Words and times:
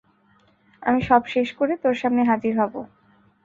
আমি 0.81 0.99
সব 1.01 1.21
শেষ 1.27 1.49
করে, 1.53 1.73
তোর 1.83 1.95
সামনে 2.01 2.21
হাজির 2.23 2.53
হবো। 2.61 2.79